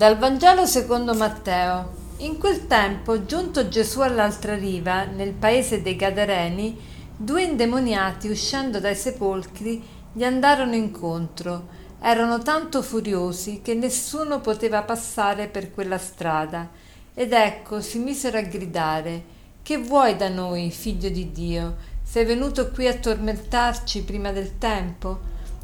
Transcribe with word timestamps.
Dal 0.00 0.16
Vangelo 0.16 0.64
secondo 0.64 1.12
Matteo. 1.12 1.90
In 2.20 2.38
quel 2.38 2.66
tempo, 2.66 3.26
giunto 3.26 3.68
Gesù 3.68 4.00
all'altra 4.00 4.54
riva, 4.54 5.04
nel 5.04 5.34
paese 5.34 5.82
dei 5.82 5.94
Gadareni, 5.94 6.74
due 7.14 7.42
indemoniati, 7.42 8.30
uscendo 8.30 8.80
dai 8.80 8.94
sepolcri, 8.94 9.86
gli 10.10 10.24
andarono 10.24 10.74
incontro. 10.74 11.66
Erano 12.00 12.38
tanto 12.38 12.80
furiosi 12.80 13.60
che 13.62 13.74
nessuno 13.74 14.40
poteva 14.40 14.84
passare 14.84 15.48
per 15.48 15.70
quella 15.70 15.98
strada. 15.98 16.70
Ed 17.12 17.34
ecco, 17.34 17.82
si 17.82 17.98
misero 17.98 18.38
a 18.38 18.40
gridare: 18.40 19.22
Che 19.60 19.76
vuoi 19.76 20.16
da 20.16 20.30
noi, 20.30 20.70
figlio 20.70 21.10
di 21.10 21.30
Dio? 21.30 21.76
Sei 22.02 22.24
venuto 22.24 22.70
qui 22.70 22.86
a 22.86 22.96
tormentarci 22.96 24.02
prima 24.04 24.32
del 24.32 24.56
tempo? 24.56 25.18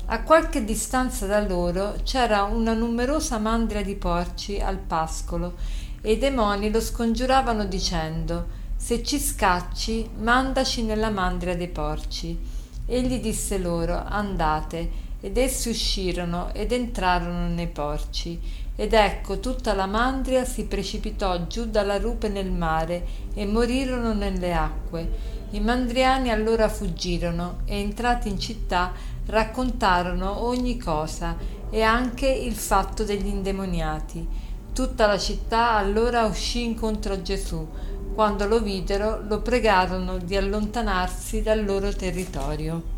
A 0.09 0.23
qualche 0.23 0.65
distanza 0.65 1.27
da 1.27 1.41
loro 1.41 1.96
c'era 2.05 2.45
una 2.45 2.74
numerosa 2.74 3.38
mandria 3.38 3.83
di 3.83 3.96
porci 3.96 4.60
al 4.60 4.79
pascolo 4.79 5.55
e 6.01 6.12
i 6.12 6.19
demoni 6.19 6.70
lo 6.70 6.80
scongiuravano 6.80 7.65
dicendo 7.65 8.46
Se 8.77 9.02
ci 9.02 9.19
scacci, 9.19 10.09
mandaci 10.19 10.84
nella 10.84 11.10
mandria 11.10 11.56
dei 11.56 11.66
porci. 11.66 12.38
Egli 12.87 13.19
disse 13.19 13.59
loro 13.59 14.01
Andate. 14.06 15.05
Ed 15.20 15.38
essi 15.38 15.70
uscirono 15.70 16.54
ed 16.54 16.70
entrarono 16.70 17.48
nei 17.48 17.66
porci. 17.66 18.38
Ed 18.79 18.93
ecco 18.93 19.41
tutta 19.41 19.73
la 19.73 19.87
mandria 19.87 20.45
si 20.45 20.66
precipitò 20.66 21.47
giù 21.47 21.65
dalla 21.65 21.97
rupe 21.97 22.29
nel 22.29 22.51
mare 22.51 23.07
e 23.33 23.46
morirono 23.46 24.13
nelle 24.13 24.52
acque. 24.52 25.35
I 25.51 25.60
mandriani 25.60 26.30
allora 26.30 26.68
fuggirono 26.68 27.60
e 27.65 27.77
entrati 27.77 28.29
in 28.29 28.38
città 28.38 28.93
raccontarono 29.27 30.45
ogni 30.45 30.77
cosa 30.77 31.37
e 31.71 31.80
anche 31.80 32.29
il 32.29 32.55
fatto 32.55 33.02
degli 33.02 33.29
indemoniati. 33.29 34.29
Tutta 34.74 35.07
la 35.07 35.18
città 35.18 35.71
allora 35.71 36.24
uscì 36.24 36.63
incontro 36.63 37.15
a 37.15 37.23
Gesù. 37.23 37.66
Quando 38.15 38.46
lo 38.46 38.61
videro, 38.61 39.23
lo 39.27 39.40
pregarono 39.40 40.18
di 40.18 40.37
allontanarsi 40.37 41.43
dal 41.43 41.65
loro 41.65 41.95
territorio. 41.95 42.96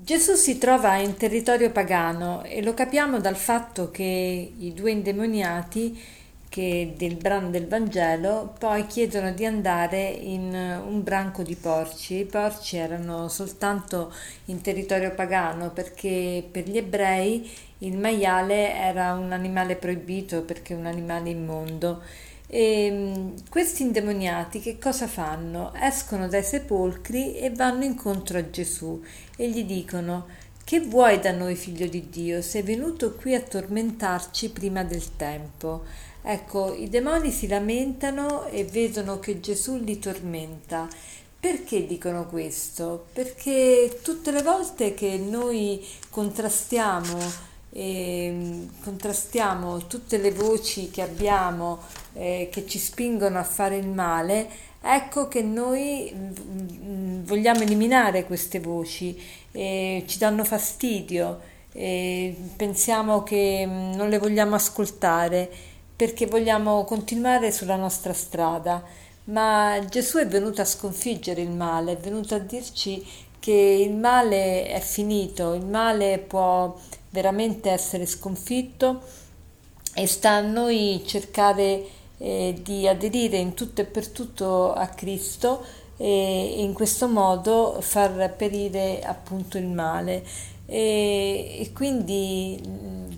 Gesù 0.00 0.34
si 0.34 0.58
trova 0.58 0.96
in 0.98 1.16
territorio 1.16 1.72
pagano 1.72 2.44
e 2.44 2.62
lo 2.62 2.72
capiamo 2.72 3.18
dal 3.18 3.34
fatto 3.34 3.90
che 3.90 4.52
i 4.56 4.72
due 4.72 4.92
indemoniati 4.92 6.00
che 6.48 6.94
del 6.96 7.16
brano 7.16 7.50
del 7.50 7.66
Vangelo 7.66 8.54
poi 8.60 8.86
chiedono 8.86 9.32
di 9.32 9.44
andare 9.44 10.08
in 10.08 10.54
un 10.54 11.02
branco 11.02 11.42
di 11.42 11.56
porci. 11.56 12.20
I 12.20 12.24
porci 12.26 12.76
erano 12.76 13.26
soltanto 13.28 14.14
in 14.46 14.60
territorio 14.60 15.12
pagano 15.14 15.70
perché 15.72 16.46
per 16.48 16.68
gli 16.68 16.76
ebrei 16.76 17.50
il 17.78 17.96
maiale 17.96 18.74
era 18.74 19.14
un 19.14 19.32
animale 19.32 19.74
proibito 19.74 20.42
perché 20.42 20.74
un 20.74 20.86
animale 20.86 21.30
immondo. 21.30 22.02
E 22.50 22.90
mm, 22.90 23.36
questi 23.50 23.82
indemoniati 23.82 24.60
che 24.60 24.78
cosa 24.78 25.06
fanno? 25.06 25.72
Escono 25.74 26.28
dai 26.28 26.42
sepolcri 26.42 27.36
e 27.36 27.50
vanno 27.50 27.84
incontro 27.84 28.38
a 28.38 28.48
Gesù 28.48 29.02
e 29.36 29.50
gli 29.50 29.64
dicono 29.64 30.26
che 30.64 30.80
vuoi 30.80 31.18
da 31.18 31.32
noi, 31.32 31.56
figlio 31.56 31.86
di 31.86 32.10
Dio? 32.10 32.42
Sei 32.42 32.60
venuto 32.60 33.14
qui 33.14 33.34
a 33.34 33.40
tormentarci 33.40 34.50
prima 34.50 34.84
del 34.84 35.16
tempo. 35.16 35.84
Ecco, 36.20 36.74
i 36.74 36.90
demoni 36.90 37.30
si 37.30 37.46
lamentano 37.48 38.44
e 38.48 38.64
vedono 38.64 39.18
che 39.18 39.40
Gesù 39.40 39.78
li 39.78 39.98
tormenta. 39.98 40.86
Perché 41.40 41.86
dicono 41.86 42.26
questo? 42.26 43.06
Perché 43.14 44.00
tutte 44.02 44.30
le 44.30 44.42
volte 44.42 44.92
che 44.92 45.16
noi 45.16 45.82
contrastiamo, 46.10 47.18
eh, 47.78 48.66
contrastiamo 48.82 49.86
tutte 49.86 50.18
le 50.18 50.32
voci 50.32 50.90
che 50.90 51.00
abbiamo 51.00 51.78
eh, 52.14 52.48
che 52.50 52.66
ci 52.66 52.76
spingono 52.76 53.38
a 53.38 53.44
fare 53.44 53.76
il 53.76 53.86
male, 53.86 54.48
ecco 54.82 55.28
che 55.28 55.42
noi 55.42 56.12
mm, 56.12 57.22
vogliamo 57.22 57.60
eliminare 57.60 58.24
queste 58.24 58.58
voci, 58.58 59.16
eh, 59.52 60.02
ci 60.06 60.18
danno 60.18 60.44
fastidio, 60.44 61.56
pensiamo 62.56 63.22
che 63.22 63.64
mm, 63.64 63.92
non 63.92 64.08
le 64.08 64.18
vogliamo 64.18 64.56
ascoltare 64.56 65.48
perché 65.94 66.26
vogliamo 66.26 66.82
continuare 66.82 67.52
sulla 67.52 67.76
nostra 67.76 68.12
strada, 68.12 68.82
ma 69.24 69.78
Gesù 69.88 70.18
è 70.18 70.26
venuto 70.26 70.62
a 70.62 70.64
sconfiggere 70.64 71.42
il 71.42 71.50
male, 71.50 71.92
è 71.92 71.96
venuto 71.96 72.34
a 72.34 72.38
dirci 72.38 73.06
che 73.48 73.54
il 73.82 73.94
male 73.94 74.66
è 74.66 74.78
finito, 74.78 75.54
il 75.54 75.64
male 75.64 76.18
può 76.18 76.76
veramente 77.08 77.70
essere 77.70 78.04
sconfitto 78.04 79.00
e 79.94 80.06
sta 80.06 80.32
a 80.32 80.40
noi 80.42 81.02
cercare 81.06 81.82
eh, 82.18 82.60
di 82.62 82.86
aderire 82.86 83.38
in 83.38 83.54
tutto 83.54 83.80
e 83.80 83.86
per 83.86 84.08
tutto 84.08 84.74
a 84.74 84.88
Cristo 84.88 85.64
e 85.96 86.56
in 86.58 86.74
questo 86.74 87.08
modo 87.08 87.78
far 87.80 88.34
perire 88.36 89.00
appunto 89.00 89.56
il 89.56 89.68
male. 89.68 90.22
E, 90.66 91.56
e 91.58 91.72
quindi 91.72 92.60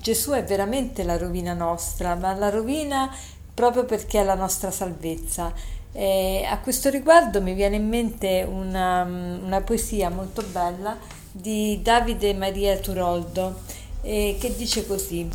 Gesù 0.00 0.30
è 0.30 0.44
veramente 0.44 1.02
la 1.02 1.18
rovina 1.18 1.54
nostra, 1.54 2.14
ma 2.14 2.32
la 2.34 2.50
rovina 2.50 3.12
proprio 3.52 3.84
perché 3.84 4.20
è 4.20 4.24
la 4.24 4.36
nostra 4.36 4.70
salvezza. 4.70 5.52
E 5.92 6.46
a 6.48 6.58
questo 6.60 6.88
riguardo 6.88 7.42
mi 7.42 7.54
viene 7.54 7.76
in 7.76 7.88
mente 7.88 8.46
una, 8.48 9.02
una 9.02 9.60
poesia 9.60 10.08
molto 10.08 10.42
bella 10.52 10.96
di 11.32 11.80
Davide 11.82 12.34
Maria 12.34 12.78
Turoldo 12.78 13.60
eh, 14.02 14.36
che 14.38 14.54
dice 14.56 14.86
così: 14.86 15.28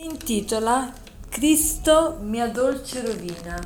intitola 0.00 0.92
Cristo 1.28 2.18
mia 2.20 2.48
dolce 2.48 3.04
rovina. 3.04 3.58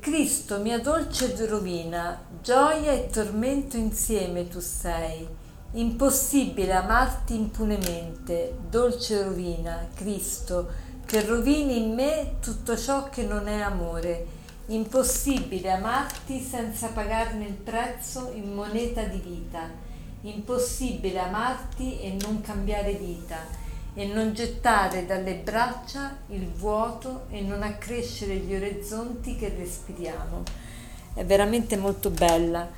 Cristo 0.00 0.58
mia 0.60 0.78
dolce 0.78 1.34
rovina, 1.46 2.24
gioia 2.40 2.92
e 2.92 3.08
tormento 3.08 3.76
insieme 3.76 4.46
tu 4.46 4.60
sei 4.60 5.44
Impossibile 5.72 6.72
amarti 6.72 7.34
impunemente, 7.34 8.56
dolce 8.70 9.22
rovina, 9.22 9.88
Cristo, 9.94 10.68
che 11.04 11.22
rovini 11.22 11.76
in 11.76 11.92
me 11.92 12.36
tutto 12.40 12.78
ciò 12.78 13.10
che 13.10 13.24
non 13.24 13.46
è 13.46 13.60
amore. 13.60 14.26
Impossibile 14.68 15.70
amarti 15.70 16.40
senza 16.40 16.88
pagarne 16.88 17.46
il 17.46 17.54
prezzo 17.54 18.32
in 18.34 18.52
moneta 18.52 19.02
di 19.02 19.18
vita. 19.18 19.70
Impossibile 20.22 21.20
amarti 21.20 22.00
e 22.00 22.16
non 22.20 22.40
cambiare 22.40 22.94
vita 22.94 23.38
e 23.94 24.06
non 24.06 24.34
gettare 24.34 25.06
dalle 25.06 25.34
braccia 25.36 26.16
il 26.30 26.48
vuoto 26.48 27.26
e 27.30 27.42
non 27.42 27.62
accrescere 27.62 28.36
gli 28.38 28.54
orizzonti 28.56 29.36
che 29.36 29.54
respiriamo. 29.56 30.42
È 31.14 31.24
veramente 31.24 31.76
molto 31.76 32.10
bella. 32.10 32.68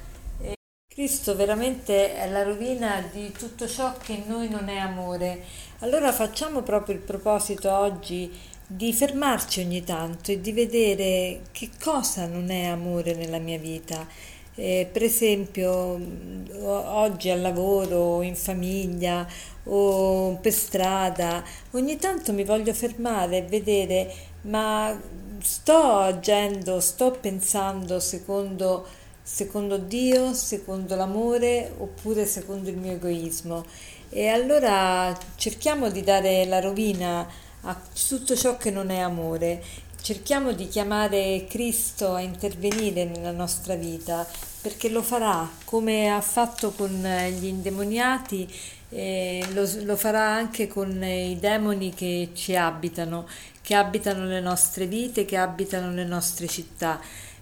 Cristo 0.86 1.34
veramente 1.36 2.14
è 2.16 2.28
la 2.28 2.42
rovina 2.42 3.02
di 3.10 3.32
tutto 3.32 3.66
ciò 3.66 3.96
che 3.96 4.12
in 4.12 4.24
noi 4.26 4.50
non 4.50 4.68
è 4.68 4.76
amore. 4.76 5.42
Allora 5.78 6.12
facciamo 6.12 6.62
proprio 6.62 6.96
il 6.96 7.00
proposito 7.00 7.72
oggi 7.72 8.30
di 8.70 8.92
fermarci 8.92 9.62
ogni 9.62 9.82
tanto 9.82 10.30
e 10.30 10.42
di 10.42 10.52
vedere 10.52 11.40
che 11.52 11.70
cosa 11.82 12.26
non 12.26 12.50
è 12.50 12.66
amore 12.66 13.14
nella 13.14 13.38
mia 13.38 13.58
vita. 13.58 14.06
Eh, 14.54 14.86
per 14.92 15.02
esempio, 15.02 15.98
oggi 16.60 17.30
al 17.30 17.40
lavoro, 17.40 18.20
in 18.20 18.36
famiglia 18.36 19.26
o 19.64 20.36
per 20.36 20.52
strada, 20.52 21.42
ogni 21.70 21.96
tanto 21.96 22.34
mi 22.34 22.44
voglio 22.44 22.74
fermare 22.74 23.38
e 23.38 23.42
vedere, 23.42 24.12
ma 24.42 25.00
sto 25.40 25.98
agendo, 25.98 26.80
sto 26.80 27.12
pensando 27.12 28.00
secondo 28.00 28.86
secondo 29.22 29.76
Dio, 29.76 30.32
secondo 30.32 30.94
l'amore 30.94 31.72
oppure 31.78 32.26
secondo 32.26 32.70
il 32.70 32.76
mio 32.76 32.92
egoismo. 32.92 33.64
E 34.10 34.28
allora 34.28 35.16
cerchiamo 35.36 35.90
di 35.90 36.02
dare 36.02 36.46
la 36.46 36.60
rovina 36.60 37.26
a 37.62 37.80
tutto 38.08 38.36
ciò 38.36 38.56
che 38.56 38.70
non 38.70 38.90
è 38.90 38.98
amore. 38.98 39.62
Cerchiamo 40.00 40.52
di 40.52 40.68
chiamare 40.68 41.46
Cristo 41.48 42.14
a 42.14 42.20
intervenire 42.20 43.04
nella 43.04 43.32
nostra 43.32 43.74
vita 43.74 44.26
perché 44.60 44.88
lo 44.88 45.02
farà 45.02 45.48
come 45.64 46.10
ha 46.10 46.20
fatto 46.20 46.70
con 46.70 46.90
gli 46.90 47.46
indemoniati, 47.46 48.52
eh, 48.90 49.44
lo, 49.52 49.68
lo 49.82 49.96
farà 49.96 50.22
anche 50.22 50.66
con 50.66 51.02
i 51.02 51.36
demoni 51.38 51.92
che 51.92 52.30
ci 52.34 52.56
abitano, 52.56 53.26
che 53.60 53.74
abitano 53.74 54.24
le 54.24 54.40
nostre 54.40 54.86
vite, 54.86 55.24
che 55.24 55.36
abitano 55.36 55.92
le 55.92 56.04
nostre 56.04 56.46
città 56.46 57.00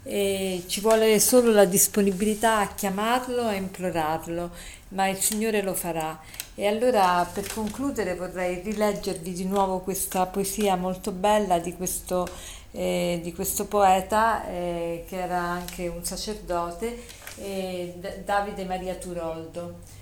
e 0.08 0.62
ci 0.68 0.80
vuole 0.80 1.18
solo 1.18 1.50
la 1.50 1.64
disponibilità 1.64 2.58
a 2.58 2.68
chiamarlo, 2.68 3.42
a 3.42 3.54
implorarlo, 3.54 4.50
ma 4.90 5.08
il 5.08 5.16
Signore 5.16 5.62
lo 5.62 5.74
farà. 5.74 6.18
E 6.54 6.66
allora 6.68 7.28
per 7.30 7.52
concludere 7.52 8.14
vorrei 8.14 8.60
rileggervi 8.62 9.32
di 9.32 9.44
nuovo 9.44 9.80
questa 9.80 10.24
poesia 10.26 10.76
molto 10.76 11.10
bella 11.10 11.58
di 11.58 11.74
questo, 11.74 12.28
eh, 12.70 13.18
di 13.20 13.34
questo 13.34 13.66
poeta 13.66 14.46
eh, 14.46 15.04
che 15.08 15.20
era 15.20 15.40
anche 15.40 15.88
un 15.88 16.04
sacerdote, 16.04 17.02
eh, 17.38 17.94
Davide 18.24 18.64
Maria 18.64 18.94
Turoldo. 18.94 19.95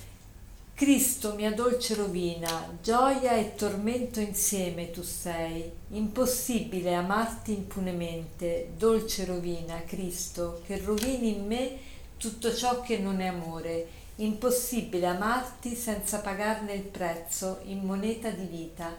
Cristo, 0.76 1.34
mia 1.36 1.52
dolce 1.52 1.94
rovina, 1.94 2.76
gioia 2.82 3.36
e 3.36 3.54
tormento 3.54 4.18
insieme 4.18 4.90
tu 4.90 5.02
sei. 5.02 5.70
Impossibile 5.90 6.96
amarti 6.96 7.52
impunemente, 7.52 8.70
dolce 8.76 9.24
rovina, 9.24 9.80
Cristo, 9.86 10.62
che 10.66 10.78
rovini 10.78 11.36
in 11.36 11.46
me 11.46 11.78
tutto 12.16 12.52
ciò 12.52 12.80
che 12.80 12.98
non 12.98 13.20
è 13.20 13.26
amore. 13.26 13.86
Impossibile 14.16 15.06
amarti 15.06 15.76
senza 15.76 16.18
pagarne 16.18 16.72
il 16.72 16.82
prezzo 16.82 17.60
in 17.66 17.84
moneta 17.84 18.30
di 18.30 18.46
vita. 18.46 18.92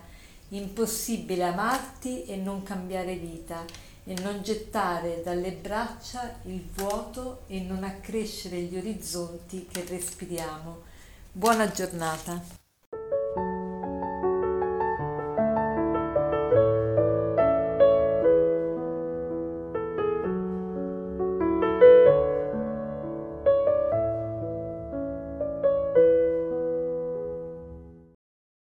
Impossibile 0.50 1.44
amarti 1.44 2.24
e 2.24 2.38
non 2.38 2.64
cambiare 2.64 3.16
vita 3.16 3.66
e 4.06 4.14
non 4.22 4.42
gettare 4.44 5.22
dalle 5.22 5.52
braccia 5.52 6.40
il 6.44 6.64
vuoto 6.74 7.42
e 7.48 7.60
non 7.60 7.84
accrescere 7.84 8.62
gli 8.62 8.78
orizzonti 8.78 9.68
che 9.70 9.84
respiriamo. 9.86 10.94
Buona 11.38 11.68
giornata. 11.70 12.65